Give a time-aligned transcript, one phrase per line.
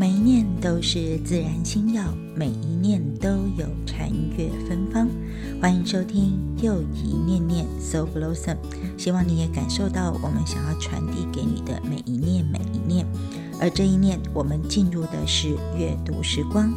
[0.00, 2.04] 每一念都是自然心药，
[2.36, 5.08] 每一念都有禅悦芬芳。
[5.60, 8.58] 欢迎收听又一念念 So Blossom，
[8.96, 13.04] 希望你也感受到我们想要传递给你的每一念每一念。
[13.60, 16.72] 而这一念，我们进入的是阅读时光，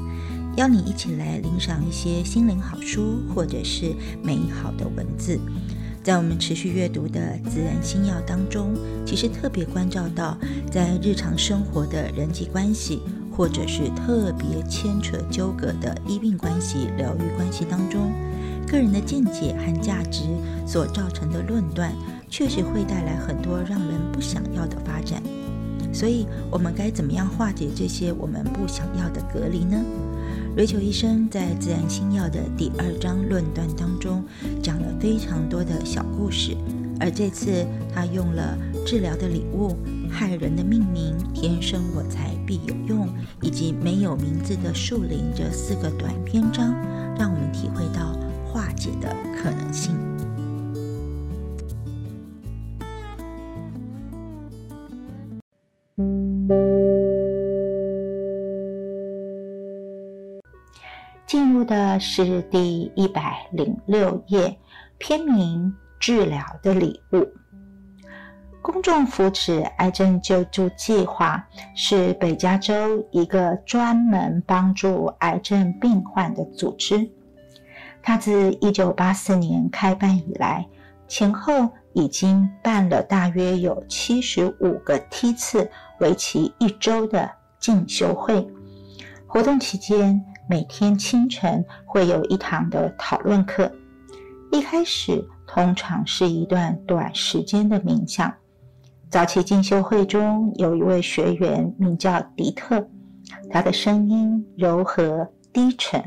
[0.57, 3.93] 邀你一起来领赏一些心灵好书，或者是
[4.23, 5.39] 美好的文字。
[6.03, 8.73] 在我们持续阅读的自然心药当中，
[9.05, 10.35] 其实特别关照到，
[10.71, 18.11] 在日常生活的人际关系，或者是特别牵扯纠葛的医病关系、疗愈关系当中，
[18.67, 20.23] 个人的见解和价值
[20.65, 21.93] 所造成的论断，
[22.29, 25.21] 确实会带来很多让人不想要的发展。
[25.93, 29.77] 所以，我们该怎么样化解这些我们不想要的隔离呢？
[30.53, 34.21] 瑞秋医生在《自然星耀》的第二章论断当中
[34.61, 36.57] 讲了非常多的小故事，
[36.99, 39.77] 而这次他用了治疗的礼物、
[40.09, 43.07] 害人的命名、天生我材必有用，
[43.41, 46.75] 以及没有名字的树林这四个短篇章，
[47.17, 48.13] 让我们体会到
[48.45, 49.07] 化解的
[49.41, 49.95] 可能性。
[62.01, 64.57] 是第一百零六页，
[64.97, 67.17] 篇名《治疗的礼物》。
[68.63, 77.07] 公众扶持癌症救助计划是北加州一个专门帮助癌症病患的组织。
[78.01, 80.67] 它自一九八四年开办以来，
[81.07, 87.29] 前后已经办了大约有七十五个梯次，为期一周的
[87.59, 88.47] 进修会。
[89.27, 90.19] 活动期间。
[90.49, 93.71] 每天清晨会有一堂的讨论课，
[94.51, 98.33] 一开始通常是一段短时间的冥想。
[99.09, 102.85] 早期进修会中有一位学员名叫迪特，
[103.49, 106.03] 他的声音柔和低沉，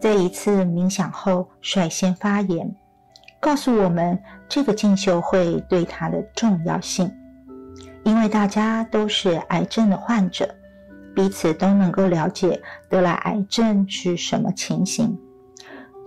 [0.00, 2.74] 在一次冥想后率先发言，
[3.40, 4.18] 告诉我们
[4.48, 7.12] 这个进修会对他的重要性，
[8.04, 10.52] 因为大家都是癌症的患者。
[11.18, 15.18] 彼此都能够了解得了癌症是什么情形。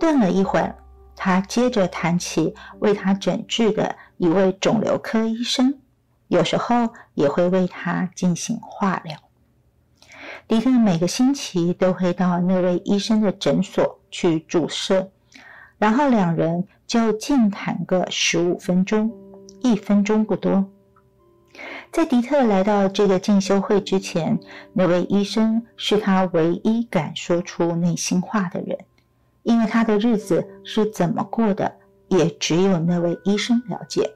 [0.00, 0.74] 顿了一会儿，
[1.14, 5.78] 他接着谈起为他诊治的一位肿瘤科医生，
[6.28, 9.14] 有时候也会为他进行化疗。
[10.48, 15.10] 迪特每个星期都会到那位医生的诊所去注射，
[15.76, 19.12] 然后两人就静谈个十五分钟，
[19.60, 20.66] 一分钟不多。
[21.92, 24.40] 在迪特来到这个进修会之前，
[24.72, 28.78] 那位医生是他唯一敢说出内心话的人，
[29.42, 31.70] 因为他的日子是怎么过的，
[32.08, 34.10] 也只有那位医生了解。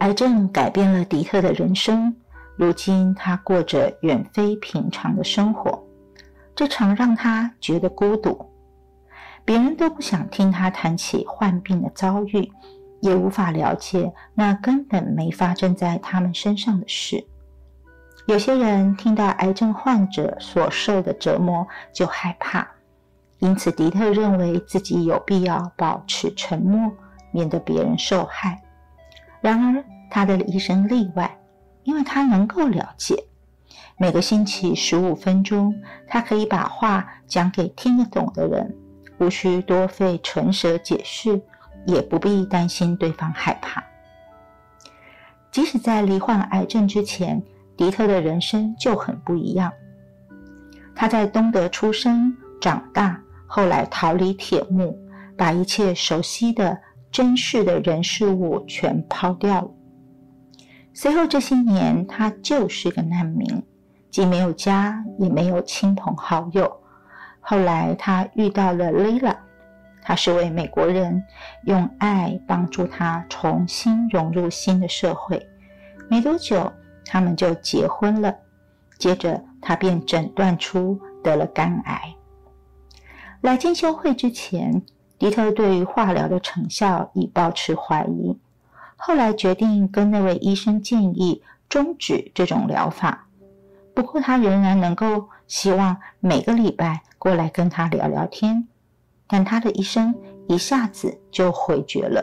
[0.00, 2.14] 癌症改变了迪特的人生，
[2.56, 5.82] 如今他过着远非平常的生活，
[6.54, 8.46] 这常让他觉得孤独。
[9.46, 12.52] 别人都不想听他谈起患病的遭遇。
[13.00, 17.26] 也无法了解那根本没发生在他们身上的事。
[18.26, 22.68] 有些人听到癌症患者所受的折磨就害怕，
[23.38, 26.92] 因此迪特认为自己有必要保持沉默，
[27.32, 28.62] 免得别人受害。
[29.40, 31.38] 然而，他的医生例外，
[31.82, 33.24] 因为他能够了解。
[33.96, 35.74] 每个星期十五分钟，
[36.06, 38.76] 他可以把话讲给听得懂的人，
[39.18, 41.40] 无需多费唇舌解释。
[41.86, 43.82] 也不必担心对方害怕。
[45.50, 47.42] 即使在罹患癌症之前，
[47.76, 49.72] 迪特的人生就很不一样。
[50.94, 54.96] 他在东德出生、长大，后来逃离铁幕，
[55.36, 56.78] 把一切熟悉的、
[57.10, 59.70] 珍视的人事物全抛掉了。
[60.92, 63.62] 随后这些年，他就是个难民，
[64.10, 66.80] 既没有家，也没有亲朋好友。
[67.40, 69.34] 后来他遇到了 Lila。
[70.02, 71.22] 他是位美国人，
[71.64, 75.48] 用爱帮助他重新融入新的社会。
[76.08, 76.72] 没多久，
[77.04, 78.34] 他们就结婚了。
[78.98, 82.14] 接着，他便诊断出得了肝癌。
[83.40, 84.82] 来进修会之前，
[85.18, 88.38] 迪特对于化疗的成效已保持怀疑。
[88.96, 93.26] 后来决定跟那位医生建议终止这种疗法。
[93.94, 98.68] 不过，他仍然能够希望每个礼拜过来跟他聊聊天。
[99.30, 100.12] 但他的一生
[100.48, 102.22] 一下子就回绝了。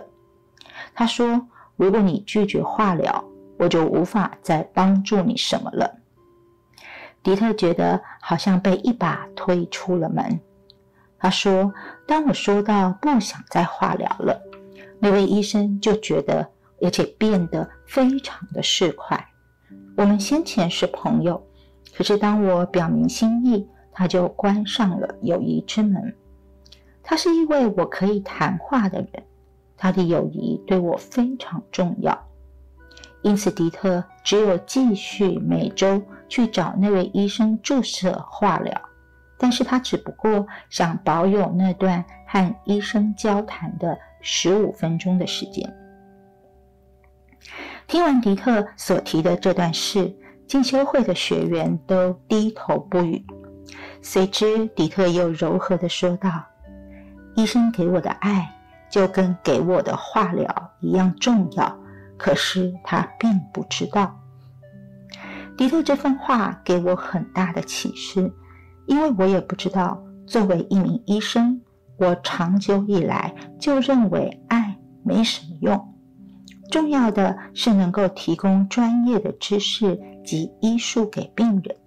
[0.94, 3.24] 他说：“如果你拒绝化疗，
[3.57, 5.89] 我就无法再帮助你什么了。”
[7.24, 10.39] 迪特觉得好像被一把推出了门。
[11.18, 11.74] 他说
[12.07, 14.39] ：“当我说到不想再化疗了，
[15.00, 16.48] 那位医生就觉得，
[16.81, 19.19] 而且变得非常的市侩。
[19.95, 21.42] 我们先前是朋友，
[21.95, 26.15] 可是当我表明心意，他就关上了友谊之门。
[27.09, 29.24] 他是一位我可以谈话的人，
[29.77, 32.27] 他的友谊对我非常重要。
[33.21, 38.81] 因此，迪特只有继续每周去找那位医生注射化疗，
[39.38, 45.74] 但是他只不过想保有那段和医生交谈的十五分钟的时间。
[47.88, 50.13] 听完迪特所提的这段事，
[50.45, 53.25] 进修会的学员都低头不语。
[54.01, 56.30] 随之，迪特又柔和地说道
[57.38, 58.54] ：“医生给我的爱，
[58.89, 61.80] 就跟给我的化疗一样重要。”
[62.18, 64.19] 可是他并不知道，
[65.56, 68.34] 迪特这番话给我很大的启示，
[68.88, 71.62] 因为我也不知道，作为一名医生，
[71.98, 75.94] 我长久以来就认为爱没什么用，
[76.72, 79.95] 重要的是能够提供专业的知识
[80.25, 81.78] 及医术给病人。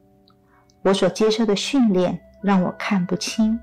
[0.83, 3.59] 我所接受的训练让我看不清，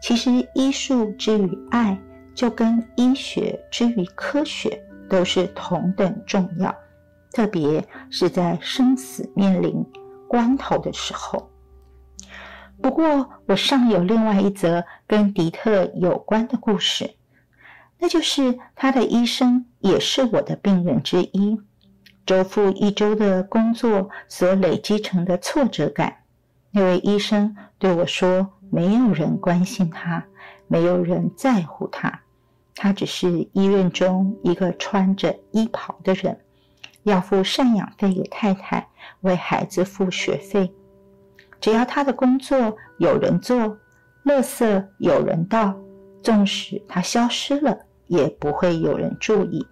[0.00, 1.98] 其实医术之于爱，
[2.34, 4.82] 就跟医学之于科学。
[5.10, 6.76] 都是同等重要，
[7.32, 9.82] 特别是在生死面临
[10.28, 11.50] 关头的时候。
[12.82, 17.14] 不过，我尚有另外一则跟迪特有关的故事，
[17.98, 21.58] 那就是他的医生也是我的病人之一。
[22.26, 26.18] 周复一周的工作所累积成的挫折感，
[26.70, 30.24] 那位医生对我说：“没有人关心他，
[30.66, 32.20] 没有人在乎他。”
[32.80, 36.38] 他只是医院中一个穿着医袍的人，
[37.02, 38.86] 要付赡养费给太太，
[39.22, 40.72] 为孩子付学费。
[41.60, 43.56] 只要他的工作有人做，
[44.24, 45.74] 垃圾有人倒，
[46.22, 47.76] 纵使他消失了，
[48.06, 49.66] 也不会有人注意。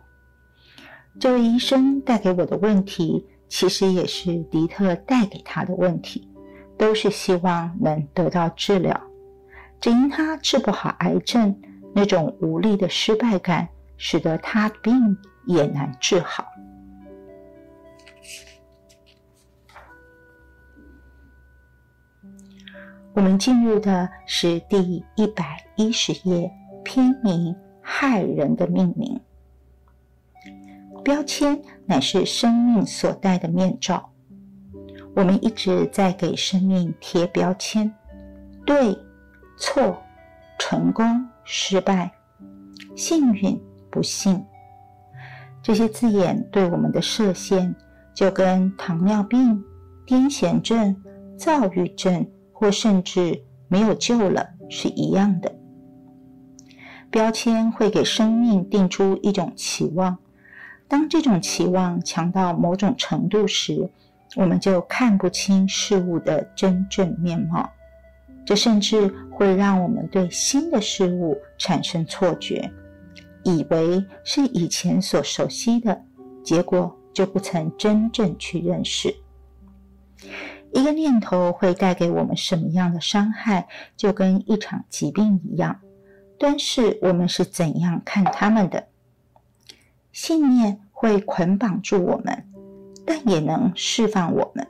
[1.20, 6.28] 这位医生带给我的问题，其实也是迪特带给他的问题，
[6.78, 9.00] 都是希望能得到治疗，
[9.80, 11.60] 只因他治不好癌症。
[11.98, 16.44] 那种无力的失败感，使得他病也难治好。
[23.14, 26.52] 我们进入的是第一百一十页，
[26.84, 29.18] 篇名“害人的命名”。
[31.02, 34.12] 标签乃是生命所戴的面罩。
[35.16, 37.92] 我们一直在给生命贴标签，
[38.64, 38.96] 对、
[39.58, 40.00] 错、
[40.58, 41.26] 成功。
[41.48, 42.10] 失败、
[42.96, 43.56] 幸运、
[43.88, 44.44] 不幸，
[45.62, 47.72] 这些字眼对我们的设限，
[48.12, 49.62] 就跟糖尿病、
[50.04, 50.96] 癫痫症、
[51.38, 55.54] 躁郁症，或甚至没有救了是一样的。
[57.12, 60.18] 标签会给生命定出一种期望，
[60.88, 63.88] 当这种期望强到某种程度时，
[64.34, 67.70] 我们就看不清事物的真正面貌。
[68.44, 72.70] 这甚至会让我们对新的事物产生错觉，
[73.42, 76.00] 以为是以前所熟悉的，
[76.44, 79.14] 结果就不曾真正去认识。
[80.72, 85.80] 一个念头会带给我们什么样的伤害，就跟一场疾病一样，
[86.38, 88.86] 端视我们是怎样看他们的。
[90.12, 92.44] 信念会捆绑住我们，
[93.06, 94.66] 但也能释放我们。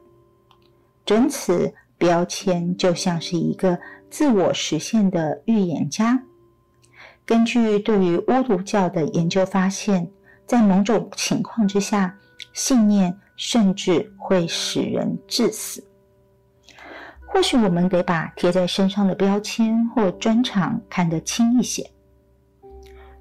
[1.04, 1.72] 准此。
[1.98, 3.78] 标签就像是一个
[4.10, 6.22] 自我实现的预言家。
[7.24, 10.06] 根据对于巫毒教的研究发现，
[10.44, 12.14] 在某种情况之下，
[12.52, 15.82] 信念甚至会使人致死。
[17.26, 21.90] 或许我们得把贴在身上的标签或专长看得轻一些。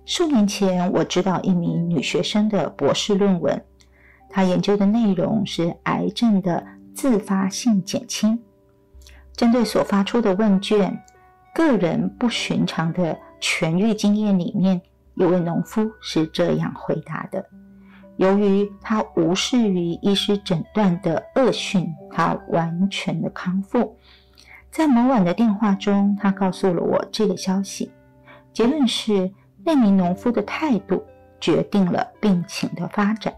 [0.04, 3.66] 数年前，我指导一名女学生的博士论文，
[4.36, 6.62] 他研究的内容是癌症的
[6.94, 8.38] 自发性减轻。
[9.34, 11.02] 针对所发出的问卷，
[11.54, 14.82] 个人不寻常的痊愈经验里面，
[15.14, 17.46] 有位农夫是这样回答的：
[18.18, 23.98] 由于他无视于医师诊断的恶讯，他完全的康复。
[24.70, 27.90] 在某晚的电话中，他告诉了我这个消息。
[28.52, 29.32] 结论是，
[29.64, 31.06] 那名农夫的态度
[31.40, 33.34] 决定了病情的发展。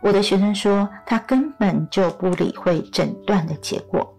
[0.00, 4.14] 我的学生说，他根本就不理会诊断的结果。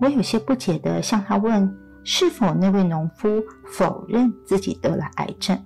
[0.00, 1.70] 我有些不解地向他问
[2.04, 5.60] ：“是否那位农夫否认自己得了癌症？”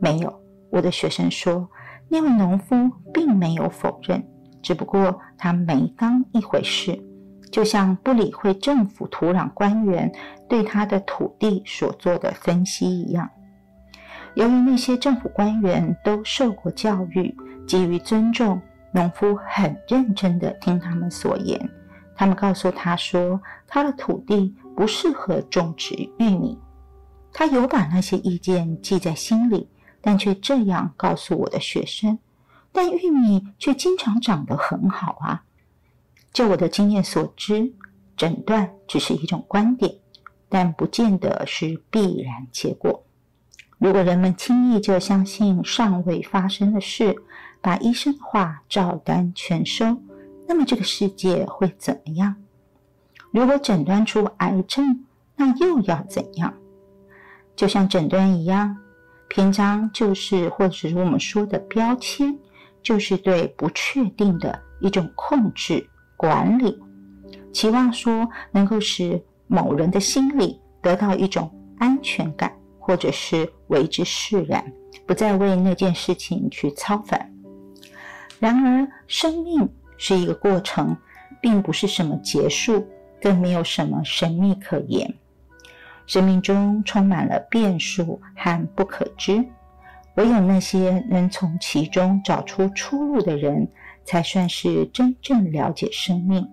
[0.00, 0.42] 没有。
[0.70, 1.68] 我的学生说，
[2.08, 2.74] 那位农夫
[3.12, 4.26] 并没有否认，
[4.62, 6.98] 只不过他没当一回事，
[7.50, 10.10] 就像不理会政府土壤官员
[10.48, 13.28] 对他的土地所做的分析一样。
[14.34, 18.60] 由于那些政府官员都受过教育，基于尊重，
[18.92, 21.70] 农夫很认真地听他们所言。
[22.14, 26.58] 他们告诉他说，他的土地不适合种植玉米。
[27.32, 29.68] 他有把那些意见记在心里，
[30.00, 32.18] 但却这样告诉我的学生：
[32.70, 35.44] 但玉米却经常长得很好啊！
[36.32, 37.72] 就我的经验所知，
[38.16, 39.94] 诊断只是一种观点，
[40.50, 43.04] 但不见得是必然结果。
[43.78, 47.16] 如果人们轻易就相信尚未发生的事，
[47.62, 49.96] 把医生的话照单全收，
[50.46, 52.34] 那么这个世界会怎么样？
[53.30, 55.04] 如果诊断出癌症，
[55.36, 56.52] 那又要怎样？
[57.56, 58.76] 就像诊断一样，
[59.28, 62.36] 篇章就是或者是我们说的标签，
[62.82, 66.78] 就是对不确定的一种控制管理，
[67.52, 74.64] 期望说能够使某人的心理得到一种安全感，或者是为之释然，
[75.06, 77.31] 不再为那件事情去操烦。
[78.42, 80.96] 然而，生命是一个过程，
[81.40, 82.84] 并不是什么结束，
[83.20, 85.14] 更没有什么神秘可言。
[86.08, 89.44] 生命中充满了变数和不可知，
[90.16, 93.68] 唯有那些能从其中找出出路的人，
[94.04, 96.44] 才算是真正了解生命。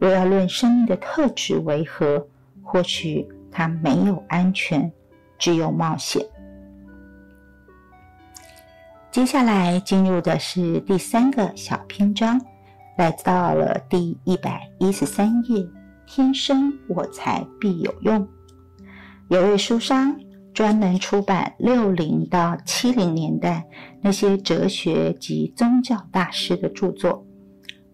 [0.00, 2.26] 若要论生命的特质为何，
[2.64, 4.90] 或许它没有安全，
[5.38, 6.26] 只有冒险。
[9.16, 12.38] 接下来进入的是第三个小篇章，
[12.98, 15.66] 来到了第一百一十三页。
[16.06, 18.28] 天生我材必有用。
[19.30, 20.14] 有位书商
[20.52, 23.66] 专门出版六零到七零年代
[24.02, 27.24] 那些哲学及宗教大师的著作。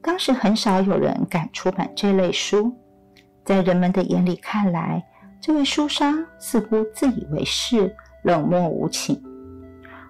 [0.02, 2.74] 当时很少有人敢出版这类书，
[3.44, 5.00] 在人们的眼里看来，
[5.40, 9.22] 这位书商似乎自以为是、冷漠无情。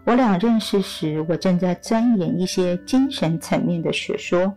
[0.05, 4.53] 我俩认识时，我正在钻研一些精神层面的学说，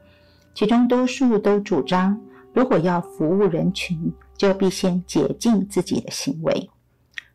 [0.53, 2.19] 其中多数都主张，
[2.53, 4.13] 如果要服务人群。
[4.37, 6.69] 就必先洁净自己的行为。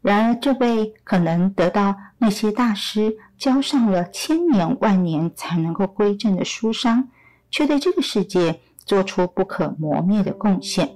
[0.03, 7.09] 然而，这位可能得到那些大师教上了千年万年才能够归正的书商，
[7.51, 10.91] 却对这个世界做出不可磨灭的贡献。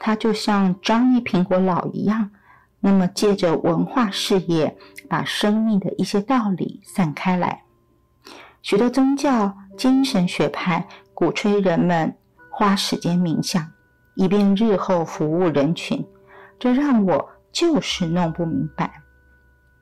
[0.00, 2.32] 他就像张一苹果老一样，
[2.80, 4.76] 那么借着文化事业，
[5.10, 7.64] 把生命的一些道理散开来。
[8.62, 12.16] 许多宗教精神学派鼓吹人们
[12.50, 13.70] 花时间冥想。
[14.16, 16.04] 以便日后服务人群，
[16.58, 18.90] 这让我就是弄不明白。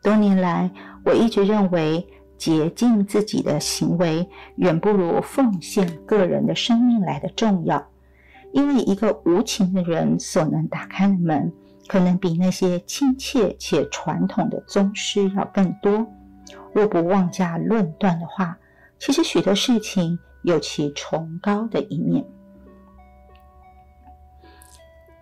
[0.00, 0.70] 多年来，
[1.04, 2.06] 我一直认为
[2.36, 7.84] 洁净自己的行为远不如奉献个人的生命来的重要，
[8.52, 11.52] 因为一个无情的人所能打开的门，
[11.88, 16.06] 可能比那些亲切且传统的宗师要更多。
[16.74, 18.56] 若不妄加论断的话，
[18.98, 22.24] 其实许多事情有其崇高的一面。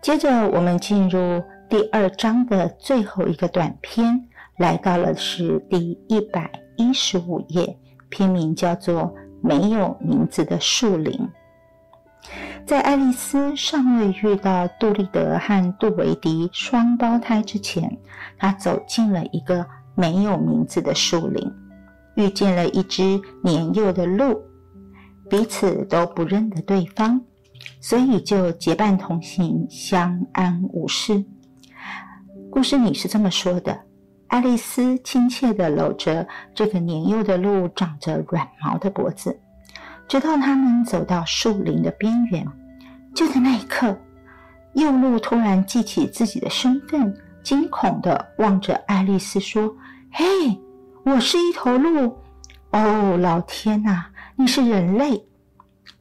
[0.03, 7.77] 接着，我们进入第二章的最后一个短篇，来到了是第一百一十五页，
[8.09, 9.03] 篇名叫做
[9.41, 11.13] 《没有名字的树林》。
[12.67, 17.99] 在爱丽丝尚未遇到杜立德和杜维迪双胞胎之前，
[18.39, 21.53] 她走进了一个没有名字的树林，
[22.17, 24.43] 遇见了一只年幼的鹿，
[25.31, 27.21] 彼此都不认得对方。
[27.81, 31.25] 所以就结伴同行，相安无事。
[32.51, 33.79] 故事里是这么说的：
[34.27, 39.41] 爱丽丝亲切地搂着这个年幼的鹿，长着软毛的脖子，
[40.09, 42.47] 直到他们走到树林的边缘。
[43.15, 43.99] 就在那一刻，
[44.75, 49.75] 幼鹿突然记起自己的身份，惊恐地望着爱丽丝说
[50.13, 50.25] ：“嘿，
[51.05, 52.19] 我是一头鹿！
[52.71, 55.27] 哦，老天哪，你是人类！”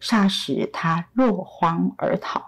[0.01, 2.43] 霎时，他落荒而逃。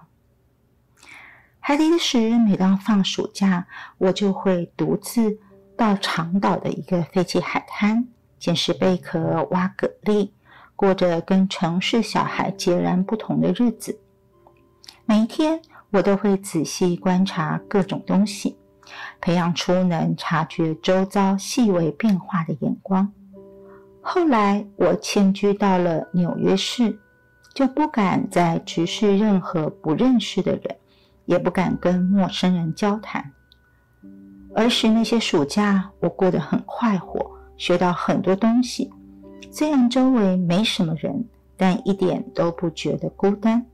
[1.60, 3.66] 海底时，每当放暑假，
[3.98, 5.40] 我就会独自
[5.78, 10.30] 到长岛的一个废弃海滩，捡拾贝壳、挖蛤蜊，
[10.78, 14.00] 过着跟城市小孩截然不同的日子。
[15.06, 15.60] 每一天，
[15.92, 18.56] 我都会仔细观察各种东西，
[19.20, 23.12] 培养出能察觉周遭细微变化的眼光。
[24.02, 26.98] 后来，我迁居到了纽约市。
[27.56, 30.78] 就不敢再直视任何不认识的人，
[31.26, 33.32] 也不敢跟陌生人交谈。
[34.54, 37.20] 儿时那些暑假，我过得很快活，
[37.58, 38.92] 学到很多东西。
[39.52, 41.26] 虽然周围没什么人，
[41.56, 43.66] 但一点都不觉得孤单。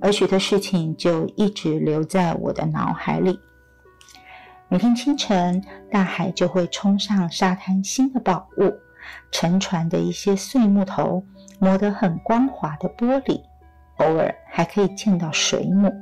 [0.00, 3.38] 而许多事情就一直留在我的脑海里。
[4.68, 8.72] 每天清晨，大海就会冲上沙滩新的宝物，
[9.32, 11.22] 沉船的一些碎木头。
[11.62, 13.38] 磨得很光滑的玻璃，
[13.98, 15.92] 偶尔还可以见到水母。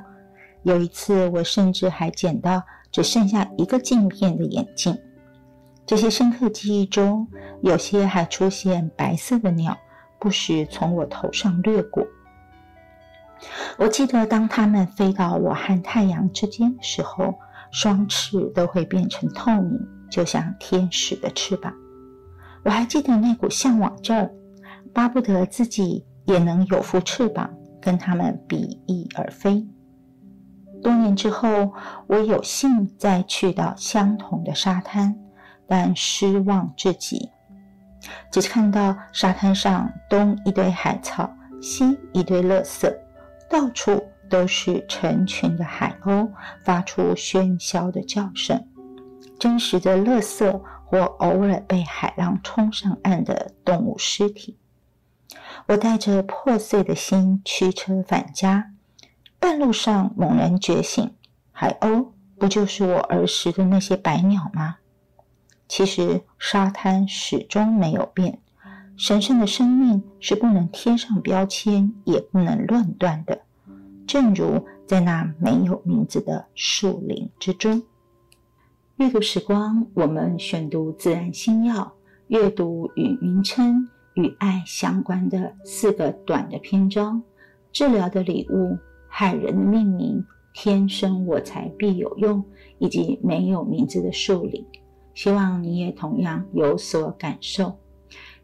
[0.62, 2.62] 有一次，我甚至还捡到
[2.93, 4.97] 只剩下一个镜片的眼镜。
[5.88, 7.26] 这些深刻记忆中，
[7.62, 9.75] 有些还出现白色的鸟，
[10.18, 12.07] 不时从我头上掠过。
[13.78, 17.35] 我记得，当它们飞到我和太阳之间的时候，
[17.71, 19.80] 双翅都会变成透明，
[20.11, 21.73] 就像天使的翅膀。
[22.64, 24.30] 我还记得那股向往劲儿，
[24.92, 27.49] 巴不得自己也能有副翅膀，
[27.80, 29.66] 跟它们比翼而飞。
[30.83, 31.73] 多年之后，
[32.09, 35.16] 我有幸再去到相同的沙滩，
[35.68, 37.30] 但失望至极，
[38.32, 42.92] 只看到沙滩上东一堆海草，西一堆垃圾，
[43.50, 46.30] 到处都是成群的海鸥，
[46.64, 48.66] 发出喧嚣的叫声，
[49.38, 54.56] 真实的垃圾或偶尔被海浪冲上岸的动物尸体。
[55.66, 58.72] 我带着破碎的心驱车返家。
[59.40, 61.14] 半路上猛然觉醒，
[61.52, 62.08] 海鸥
[62.38, 64.78] 不就是我儿时的那些白鸟吗？
[65.68, 68.38] 其实沙滩始终没有变，
[68.96, 73.38] 神圣的生命是不能贴上标签，也不能论断的。
[74.06, 77.82] 正如在那没有名字的树林之中，
[78.96, 81.75] 阅读时光，我们选读《自然星耀》，
[82.28, 87.22] 阅读与名称与爱相关的四个短的篇章，
[87.70, 88.78] 治疗的礼物。
[89.10, 90.22] 害人的命名，
[90.52, 92.44] 天生我材必有用，
[92.78, 94.64] 以及没有名字的树林，
[95.18, 97.76] 希望你也同样有所感受。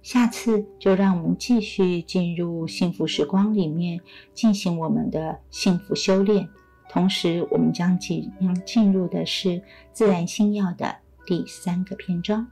[0.02, 4.00] 下次就让我们继续进入幸福时光里面，
[4.34, 6.48] 进行我们的幸福修炼。
[6.90, 8.28] 同时，我们将进
[8.66, 9.62] 进入的是
[9.92, 12.44] 自然星耀的第三个篇章。